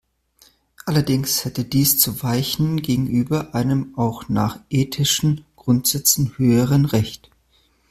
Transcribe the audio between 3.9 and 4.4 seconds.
auch